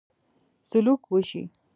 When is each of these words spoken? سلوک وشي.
سلوک 0.69 1.01
وشي. 1.11 1.43